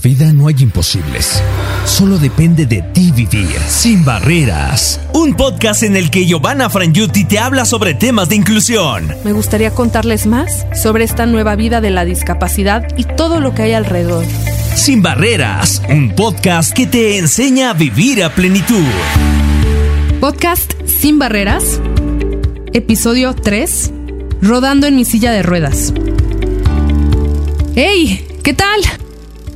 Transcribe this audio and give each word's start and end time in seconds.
vida 0.00 0.32
no 0.32 0.48
hay 0.48 0.56
imposibles. 0.60 1.42
Solo 1.84 2.18
depende 2.18 2.66
de 2.66 2.82
ti 2.82 3.12
vivir 3.12 3.56
sin 3.68 4.04
barreras. 4.04 5.00
Un 5.12 5.34
podcast 5.34 5.82
en 5.82 5.96
el 5.96 6.10
que 6.10 6.26
Giovanna 6.26 6.70
Frangiuti 6.70 7.24
te 7.24 7.38
habla 7.38 7.64
sobre 7.64 7.94
temas 7.94 8.28
de 8.30 8.36
inclusión. 8.36 9.14
Me 9.24 9.32
gustaría 9.32 9.72
contarles 9.72 10.26
más 10.26 10.66
sobre 10.74 11.04
esta 11.04 11.26
nueva 11.26 11.54
vida 11.54 11.80
de 11.80 11.90
la 11.90 12.04
discapacidad 12.04 12.86
y 12.96 13.04
todo 13.04 13.40
lo 13.40 13.54
que 13.54 13.62
hay 13.62 13.72
alrededor. 13.72 14.24
Sin 14.74 15.02
barreras, 15.02 15.82
un 15.88 16.14
podcast 16.14 16.72
que 16.72 16.86
te 16.86 17.18
enseña 17.18 17.70
a 17.70 17.74
vivir 17.74 18.24
a 18.24 18.34
plenitud. 18.34 18.86
Podcast 20.20 20.72
Sin 20.86 21.18
barreras, 21.18 21.80
episodio 22.72 23.34
3, 23.34 23.92
rodando 24.40 24.86
en 24.86 24.96
mi 24.96 25.04
silla 25.04 25.32
de 25.32 25.42
ruedas. 25.42 25.92
¡Hey! 27.74 28.26
¿Qué 28.42 28.54
tal? 28.54 28.80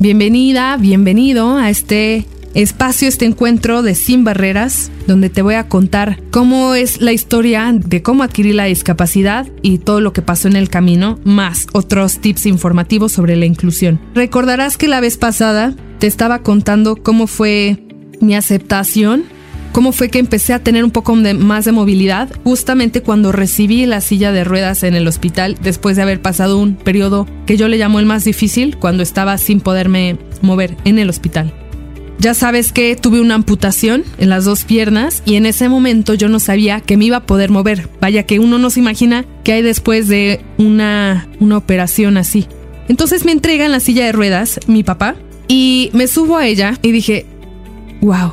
Bienvenida, 0.00 0.76
bienvenido 0.76 1.56
a 1.56 1.70
este 1.70 2.24
espacio, 2.54 3.08
este 3.08 3.24
encuentro 3.24 3.82
de 3.82 3.96
Sin 3.96 4.22
Barreras, 4.22 4.92
donde 5.08 5.28
te 5.28 5.42
voy 5.42 5.54
a 5.54 5.68
contar 5.68 6.22
cómo 6.30 6.76
es 6.76 7.00
la 7.00 7.10
historia 7.10 7.72
de 7.74 8.00
cómo 8.00 8.22
adquirir 8.22 8.54
la 8.54 8.66
discapacidad 8.66 9.48
y 9.60 9.78
todo 9.78 10.00
lo 10.00 10.12
que 10.12 10.22
pasó 10.22 10.46
en 10.46 10.54
el 10.54 10.68
camino, 10.68 11.18
más 11.24 11.66
otros 11.72 12.20
tips 12.20 12.46
informativos 12.46 13.10
sobre 13.10 13.34
la 13.34 13.46
inclusión. 13.46 14.00
Recordarás 14.14 14.76
que 14.76 14.86
la 14.86 15.00
vez 15.00 15.16
pasada 15.16 15.74
te 15.98 16.06
estaba 16.06 16.44
contando 16.44 16.94
cómo 16.94 17.26
fue 17.26 17.82
mi 18.20 18.36
aceptación 18.36 19.24
cómo 19.78 19.92
fue 19.92 20.08
que 20.08 20.18
empecé 20.18 20.54
a 20.54 20.58
tener 20.58 20.82
un 20.82 20.90
poco 20.90 21.14
más 21.14 21.64
de 21.64 21.70
movilidad 21.70 22.28
justamente 22.42 23.00
cuando 23.00 23.30
recibí 23.30 23.86
la 23.86 24.00
silla 24.00 24.32
de 24.32 24.42
ruedas 24.42 24.82
en 24.82 24.96
el 24.96 25.06
hospital 25.06 25.56
después 25.62 25.94
de 25.94 26.02
haber 26.02 26.20
pasado 26.20 26.58
un 26.58 26.74
periodo 26.74 27.28
que 27.46 27.56
yo 27.56 27.68
le 27.68 27.78
llamo 27.78 28.00
el 28.00 28.04
más 28.04 28.24
difícil 28.24 28.76
cuando 28.76 29.04
estaba 29.04 29.38
sin 29.38 29.60
poderme 29.60 30.18
mover 30.42 30.76
en 30.84 30.98
el 30.98 31.08
hospital. 31.08 31.54
Ya 32.18 32.34
sabes 32.34 32.72
que 32.72 32.96
tuve 32.96 33.20
una 33.20 33.36
amputación 33.36 34.02
en 34.18 34.30
las 34.30 34.44
dos 34.44 34.64
piernas 34.64 35.22
y 35.24 35.36
en 35.36 35.46
ese 35.46 35.68
momento 35.68 36.14
yo 36.14 36.28
no 36.28 36.40
sabía 36.40 36.80
que 36.80 36.96
me 36.96 37.04
iba 37.04 37.18
a 37.18 37.26
poder 37.26 37.52
mover. 37.52 37.88
Vaya 38.00 38.24
que 38.24 38.40
uno 38.40 38.58
no 38.58 38.70
se 38.70 38.80
imagina 38.80 39.26
qué 39.44 39.52
hay 39.52 39.62
después 39.62 40.08
de 40.08 40.40
una, 40.56 41.28
una 41.38 41.56
operación 41.56 42.16
así. 42.16 42.48
Entonces 42.88 43.24
me 43.24 43.30
entregan 43.30 43.70
la 43.70 43.78
silla 43.78 44.06
de 44.06 44.10
ruedas 44.10 44.58
mi 44.66 44.82
papá 44.82 45.14
y 45.46 45.90
me 45.92 46.08
subo 46.08 46.36
a 46.36 46.48
ella 46.48 46.76
y 46.82 46.90
dije, 46.90 47.26
wow, 48.00 48.32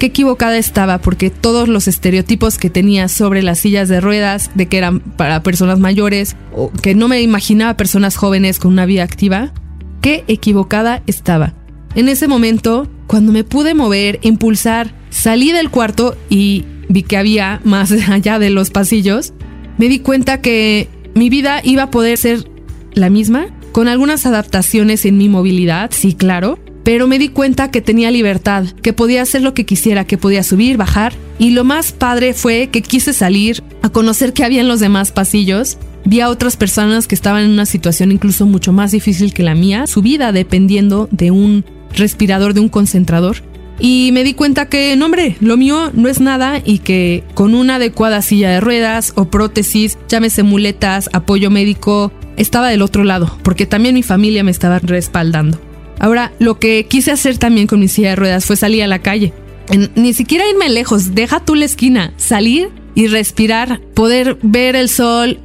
qué 0.00 0.06
equivocada 0.06 0.56
estaba 0.56 0.98
porque 0.98 1.28
todos 1.28 1.68
los 1.68 1.86
estereotipos 1.86 2.56
que 2.56 2.70
tenía 2.70 3.06
sobre 3.06 3.42
las 3.42 3.58
sillas 3.58 3.88
de 3.88 4.00
ruedas, 4.00 4.50
de 4.54 4.66
que 4.66 4.78
eran 4.78 5.00
para 5.00 5.42
personas 5.42 5.78
mayores, 5.78 6.36
o 6.56 6.72
que 6.72 6.94
no 6.94 7.06
me 7.06 7.20
imaginaba 7.20 7.76
personas 7.76 8.16
jóvenes 8.16 8.58
con 8.58 8.72
una 8.72 8.86
vida 8.86 9.04
activa, 9.04 9.52
qué 10.00 10.24
equivocada 10.26 11.02
estaba. 11.06 11.52
En 11.94 12.08
ese 12.08 12.28
momento, 12.28 12.88
cuando 13.06 13.30
me 13.30 13.44
pude 13.44 13.74
mover, 13.74 14.18
impulsar, 14.22 14.94
salí 15.10 15.52
del 15.52 15.70
cuarto 15.70 16.16
y 16.30 16.64
vi 16.88 17.02
que 17.02 17.18
había 17.18 17.60
más 17.64 17.92
allá 18.08 18.38
de 18.38 18.48
los 18.48 18.70
pasillos, 18.70 19.34
me 19.76 19.88
di 19.88 19.98
cuenta 19.98 20.40
que 20.40 20.88
mi 21.14 21.28
vida 21.28 21.60
iba 21.62 21.84
a 21.84 21.90
poder 21.90 22.16
ser 22.16 22.50
la 22.94 23.10
misma, 23.10 23.48
con 23.72 23.86
algunas 23.86 24.24
adaptaciones 24.24 25.04
en 25.04 25.18
mi 25.18 25.28
movilidad, 25.28 25.90
sí, 25.92 26.14
claro, 26.14 26.58
pero 26.84 27.06
me 27.06 27.18
di 27.18 27.28
cuenta 27.28 27.70
que 27.70 27.80
tenía 27.80 28.10
libertad, 28.10 28.64
que 28.82 28.92
podía 28.92 29.22
hacer 29.22 29.42
lo 29.42 29.54
que 29.54 29.66
quisiera, 29.66 30.06
que 30.06 30.18
podía 30.18 30.42
subir, 30.42 30.76
bajar. 30.76 31.12
Y 31.38 31.50
lo 31.50 31.64
más 31.64 31.92
padre 31.92 32.34
fue 32.34 32.68
que 32.68 32.82
quise 32.82 33.12
salir 33.12 33.62
a 33.82 33.90
conocer 33.90 34.32
qué 34.32 34.44
había 34.44 34.60
en 34.60 34.68
los 34.68 34.80
demás 34.80 35.12
pasillos. 35.12 35.78
Vi 36.04 36.20
a 36.20 36.30
otras 36.30 36.56
personas 36.56 37.06
que 37.06 37.14
estaban 37.14 37.44
en 37.44 37.50
una 37.50 37.66
situación 37.66 38.12
incluso 38.12 38.46
mucho 38.46 38.72
más 38.72 38.92
difícil 38.92 39.34
que 39.34 39.42
la 39.42 39.54
mía, 39.54 39.86
su 39.86 40.02
vida 40.02 40.32
dependiendo 40.32 41.08
de 41.10 41.30
un 41.30 41.64
respirador, 41.94 42.54
de 42.54 42.60
un 42.60 42.68
concentrador. 42.68 43.36
Y 43.78 44.10
me 44.12 44.24
di 44.24 44.34
cuenta 44.34 44.66
que, 44.68 44.94
no 44.96 45.06
hombre, 45.06 45.36
lo 45.40 45.56
mío 45.56 45.90
no 45.94 46.08
es 46.08 46.20
nada 46.20 46.60
y 46.64 46.78
que 46.78 47.24
con 47.34 47.54
una 47.54 47.76
adecuada 47.76 48.20
silla 48.20 48.50
de 48.50 48.60
ruedas 48.60 49.14
o 49.16 49.30
prótesis, 49.30 49.98
llámese 50.06 50.42
muletas, 50.42 51.08
apoyo 51.14 51.50
médico, 51.50 52.12
estaba 52.36 52.68
del 52.68 52.82
otro 52.82 53.04
lado, 53.04 53.38
porque 53.42 53.64
también 53.64 53.94
mi 53.94 54.02
familia 54.02 54.44
me 54.44 54.50
estaba 54.50 54.80
respaldando. 54.80 55.58
Ahora, 56.00 56.32
lo 56.38 56.58
que 56.58 56.86
quise 56.86 57.12
hacer 57.12 57.38
también 57.38 57.66
con 57.66 57.78
mi 57.78 57.86
silla 57.86 58.10
de 58.10 58.16
ruedas 58.16 58.46
fue 58.46 58.56
salir 58.56 58.82
a 58.82 58.88
la 58.88 58.98
calle. 58.98 59.32
ni 59.94 60.14
siquiera 60.14 60.48
irme 60.48 60.68
lejos, 60.68 61.14
deja 61.14 61.38
tú 61.38 61.54
la 61.54 61.66
esquina, 61.66 62.12
salir 62.16 62.70
y 62.96 63.06
respirar, 63.06 63.80
poder 63.94 64.36
ver 64.42 64.74
el 64.74 64.88
sol 64.88 65.38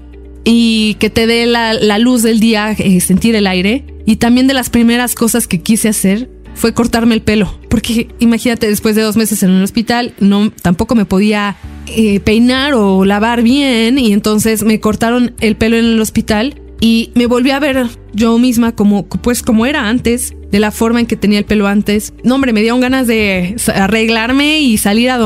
y 0.46 0.96
que 0.96 1.10
te 1.10 1.28
dé 1.28 1.46
la, 1.46 2.00
luz 2.00 2.24
del 2.24 2.40
día, 2.40 2.72
eh, 2.72 3.02
sentir 3.02 3.36
el 3.36 3.48
aire. 3.48 3.86
Y 4.06 4.16
también 4.16 4.48
de 4.48 4.54
las 4.54 4.70
primeras 4.70 5.14
cosas 5.14 5.48
que 5.48 5.62
quise 5.62 5.90
hacer 5.90 6.30
fue 6.54 6.74
cortarme 6.74 7.16
el 7.16 7.22
pelo. 7.22 7.60
Porque 7.70 8.08
imagínate, 8.20 8.68
después 8.68 8.96
de 8.96 9.02
dos 9.02 9.18
meses 9.18 9.44
en 9.44 9.50
el 9.50 9.64
hospital, 9.64 10.14
no, 10.20 10.52
tampoco 10.52 10.96
me 10.96 11.06
podía 11.06 11.58
eh, 11.88 12.20
peinar 12.22 12.74
o 12.76 13.04
lavar 13.04 13.44
bien. 13.44 13.98
Y 13.98 14.14
entonces 14.14 14.64
me 14.64 14.80
cortaron 14.80 15.34
el 15.42 15.56
pelo 15.56 15.76
en 15.76 15.86
el 15.86 16.00
hospital 16.00 16.62
y 16.80 17.12
me 17.16 17.26
volví 17.26 17.52
a 17.52 17.60
ver 17.60 17.88
yo 18.14 18.38
misma 18.38 18.74
como, 18.76 19.08
pues 19.08 19.42
como 19.42 19.66
era 19.66 19.90
antes, 19.90 20.36
de 20.56 20.62
la 20.62 20.72
forma 20.72 21.02
en 21.02 21.06
que 21.06 21.18
tenía 21.18 21.38
el 21.38 21.44
pelo 21.44 21.68
antes. 21.68 22.14
No, 22.24 22.36
hombre, 22.36 22.54
me 22.54 22.62
dieron 22.62 22.80
ganas 22.80 23.08
de 23.08 23.58
arreglarme 23.76 24.62
y 24.62 24.78
salir 24.78 25.10
a, 25.10 25.20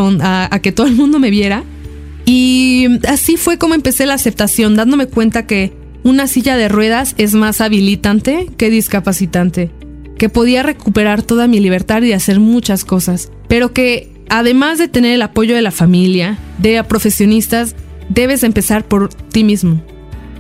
a, 0.52 0.60
que 0.60 0.72
todo 0.72 0.88
el 0.88 0.96
mundo 0.96 1.20
me 1.20 1.30
viera. 1.30 1.64
Y 2.26 2.88
así 3.08 3.38
fue 3.38 3.60
como 3.60 3.76
empecé 3.76 4.08
la 4.08 4.16
aceptación, 4.16 4.76
dándome 4.76 5.06
cuenta 5.06 5.46
que 5.46 5.72
una 6.02 6.26
silla 6.26 6.58
de 6.58 6.68
ruedas 6.68 7.14
es 7.20 7.36
más 7.36 7.62
habilitante 7.62 8.48
que 8.58 8.72
discapacitante, 8.72 9.70
que 10.18 10.30
podía 10.30 10.64
recuperar 10.64 11.22
toda 11.22 11.46
mi 11.46 11.60
libertad 11.60 12.02
y 12.02 12.14
hacer 12.14 12.40
muchas 12.40 12.84
cosas, 12.84 13.32
pero 13.48 13.72
que 13.72 14.12
además 14.30 14.80
de 14.80 14.88
tener 14.88 15.14
el 15.14 15.22
apoyo 15.22 15.54
de 15.54 15.62
la 15.62 15.70
familia, 15.70 16.40
de 16.58 16.84
profesionistas, 16.86 17.76
debes 18.10 18.42
empezar 18.42 18.84
por 18.84 19.10
ti 19.14 19.44
mismo 19.44 19.80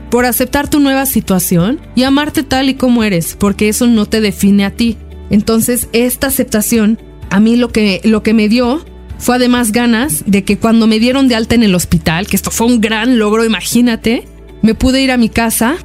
por 0.09 0.25
aceptar 0.25 0.69
tu 0.69 0.79
nueva 0.79 1.05
situación 1.05 1.79
y 1.95 2.03
amarte 2.03 2.43
tal 2.43 2.69
y 2.69 2.75
como 2.75 3.03
eres, 3.03 3.35
porque 3.39 3.69
eso 3.69 3.87
no 3.87 4.05
te 4.05 4.21
define 4.21 4.65
a 4.65 4.71
ti. 4.71 4.97
Entonces, 5.29 5.87
esta 5.93 6.27
aceptación, 6.27 6.99
a 7.29 7.39
mí 7.39 7.55
lo 7.55 7.69
que, 7.69 8.01
lo 8.03 8.23
que 8.23 8.33
me 8.33 8.49
dio 8.49 8.83
fue 9.19 9.35
además 9.35 9.71
ganas 9.71 10.23
de 10.25 10.43
que 10.43 10.57
cuando 10.57 10.87
me 10.87 10.99
dieron 10.99 11.27
de 11.27 11.35
alta 11.35 11.55
en 11.55 11.63
el 11.63 11.75
hospital, 11.75 12.27
que 12.27 12.35
esto 12.35 12.51
fue 12.51 12.67
un 12.67 12.81
gran 12.81 13.19
logro, 13.19 13.45
imagínate, 13.45 14.25
me 14.61 14.73
pude 14.73 15.01
ir 15.01 15.11
a 15.11 15.17
mi 15.17 15.29
casa 15.29 15.75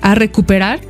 a 0.00 0.14
recuperar 0.14 0.80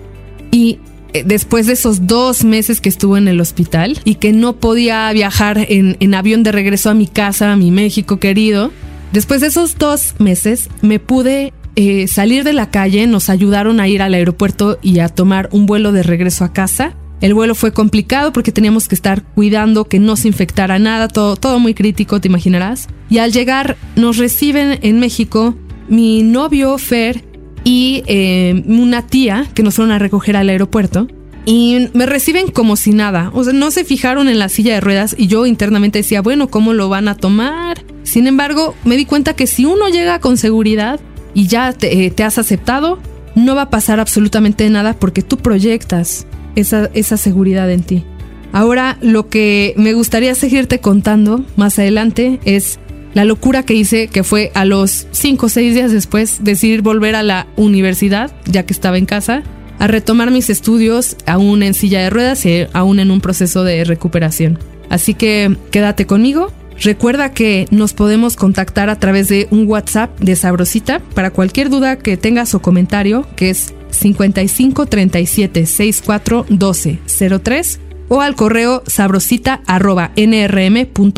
y 0.50 0.78
eh, 1.12 1.24
después 1.24 1.66
de 1.66 1.72
esos 1.72 2.06
dos 2.06 2.44
meses 2.44 2.80
que 2.80 2.88
estuve 2.88 3.18
en 3.18 3.28
el 3.28 3.40
hospital 3.40 3.98
y 4.04 4.16
que 4.16 4.32
no 4.32 4.56
podía 4.56 5.10
viajar 5.12 5.58
en, 5.68 5.96
en 5.98 6.14
avión 6.14 6.42
de 6.42 6.52
regreso 6.52 6.90
a 6.90 6.94
mi 6.94 7.06
casa, 7.06 7.52
a 7.52 7.56
mi 7.56 7.70
México 7.70 8.18
querido, 8.18 8.70
después 9.12 9.40
de 9.40 9.48
esos 9.48 9.78
dos 9.78 10.14
meses 10.18 10.68
me 10.82 11.00
pude 11.00 11.52
eh, 11.76 12.06
salir 12.08 12.44
de 12.44 12.52
la 12.52 12.70
calle, 12.70 13.06
nos 13.06 13.30
ayudaron 13.30 13.80
a 13.80 13.88
ir 13.88 14.02
al 14.02 14.14
aeropuerto 14.14 14.78
y 14.82 15.00
a 15.00 15.08
tomar 15.08 15.48
un 15.52 15.66
vuelo 15.66 15.92
de 15.92 16.02
regreso 16.02 16.44
a 16.44 16.52
casa. 16.52 16.94
El 17.20 17.34
vuelo 17.34 17.54
fue 17.54 17.72
complicado 17.72 18.32
porque 18.32 18.52
teníamos 18.52 18.86
que 18.88 18.94
estar 18.94 19.22
cuidando 19.22 19.86
que 19.86 19.98
no 19.98 20.16
se 20.16 20.28
infectara 20.28 20.78
nada, 20.78 21.08
todo, 21.08 21.36
todo 21.36 21.58
muy 21.58 21.74
crítico, 21.74 22.20
te 22.20 22.28
imaginarás. 22.28 22.88
Y 23.08 23.18
al 23.18 23.32
llegar 23.32 23.76
nos 23.96 24.18
reciben 24.18 24.78
en 24.82 25.00
México 25.00 25.54
mi 25.88 26.22
novio 26.22 26.76
Fer 26.78 27.24
y 27.64 28.02
eh, 28.06 28.62
una 28.66 29.06
tía 29.06 29.46
que 29.54 29.62
nos 29.62 29.74
fueron 29.74 29.92
a 29.92 29.98
recoger 29.98 30.36
al 30.36 30.48
aeropuerto. 30.48 31.08
Y 31.46 31.88
me 31.92 32.06
reciben 32.06 32.50
como 32.50 32.76
si 32.76 32.92
nada. 32.92 33.30
O 33.34 33.44
sea, 33.44 33.52
no 33.52 33.70
se 33.70 33.84
fijaron 33.84 34.28
en 34.28 34.38
la 34.38 34.48
silla 34.48 34.74
de 34.74 34.80
ruedas 34.80 35.14
y 35.18 35.26
yo 35.26 35.46
internamente 35.46 35.98
decía, 35.98 36.22
bueno, 36.22 36.48
¿cómo 36.48 36.72
lo 36.72 36.88
van 36.88 37.08
a 37.08 37.16
tomar? 37.16 37.84
Sin 38.02 38.26
embargo, 38.26 38.74
me 38.84 38.96
di 38.96 39.04
cuenta 39.04 39.34
que 39.34 39.46
si 39.46 39.64
uno 39.64 39.88
llega 39.88 40.20
con 40.20 40.36
seguridad, 40.36 41.00
y 41.34 41.48
ya 41.48 41.74
eh, 41.82 42.10
te, 42.10 42.24
has 42.24 42.38
aceptado, 42.38 42.98
no 43.34 43.54
va 43.54 43.62
a 43.62 43.70
pasar 43.70 44.00
absolutamente 44.00 44.68
nada 44.70 44.94
porque 44.94 45.22
tú 45.22 45.36
proyectas 45.36 46.26
esa, 46.54 46.90
esa 46.94 47.16
seguridad 47.16 47.70
en 47.70 47.82
ti. 47.82 48.04
Ahora 48.52 48.98
lo 49.00 49.28
que 49.28 49.74
me 49.76 49.94
gustaría 49.94 50.34
seguirte 50.36 50.78
contando 50.78 51.44
más 51.56 51.78
adelante 51.78 52.38
es 52.44 52.78
la 53.12 53.24
locura 53.24 53.64
que 53.64 53.74
hice, 53.74 54.08
que 54.08 54.24
fue 54.24 54.50
a 54.54 54.64
los 54.64 55.06
5 55.10 55.46
o 55.46 55.48
6 55.48 55.74
días 55.74 55.92
después 55.92 56.42
decidir 56.42 56.82
volver 56.82 57.14
a 57.16 57.22
la 57.22 57.46
universidad, 57.56 58.32
ya 58.46 58.64
que 58.64 58.72
estaba 58.72 58.98
en 58.98 59.06
casa, 59.06 59.42
a 59.78 59.86
retomar 59.86 60.30
mis 60.30 60.50
estudios 60.50 61.16
aún 61.26 61.62
en 61.62 61.74
silla 61.74 62.00
de 62.00 62.10
ruedas 62.10 62.44
y 62.46 62.66
aún 62.72 63.00
en 63.00 63.10
un 63.10 63.20
proceso 63.20 63.64
de 63.64 63.84
recuperación. 63.84 64.58
Así 64.88 65.14
que 65.14 65.56
quédate 65.70 66.06
conmigo 66.06 66.52
Recuerda 66.84 67.32
que 67.32 67.66
nos 67.70 67.94
podemos 67.94 68.36
contactar 68.36 68.90
a 68.90 68.98
través 68.98 69.28
de 69.28 69.48
un 69.50 69.66
WhatsApp 69.66 70.20
de 70.20 70.36
Sabrosita 70.36 71.00
para 71.14 71.30
cualquier 71.30 71.70
duda 71.70 71.96
que 71.96 72.18
tengas 72.18 72.54
o 72.54 72.60
comentario, 72.60 73.26
que 73.36 73.48
es 73.48 73.72
55 73.88 74.84
37 74.84 75.64
64 75.64 76.44
12 76.50 76.98
03 77.42 77.80
o 78.08 78.20
al 78.20 78.34
correo 78.34 78.82
sabrosita 78.86 79.62
arroba 79.66 80.10
nrm.com.mx. 80.14 81.08